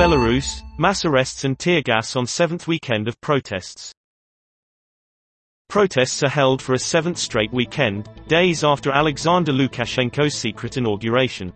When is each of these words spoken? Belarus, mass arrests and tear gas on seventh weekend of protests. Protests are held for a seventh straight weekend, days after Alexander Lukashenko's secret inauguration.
Belarus, 0.00 0.62
mass 0.78 1.04
arrests 1.04 1.44
and 1.44 1.58
tear 1.58 1.82
gas 1.82 2.16
on 2.16 2.26
seventh 2.26 2.66
weekend 2.66 3.06
of 3.06 3.20
protests. 3.20 3.92
Protests 5.68 6.22
are 6.22 6.30
held 6.30 6.62
for 6.62 6.72
a 6.72 6.78
seventh 6.78 7.18
straight 7.18 7.52
weekend, 7.52 8.08
days 8.26 8.64
after 8.64 8.90
Alexander 8.90 9.52
Lukashenko's 9.52 10.34
secret 10.34 10.78
inauguration. 10.78 11.52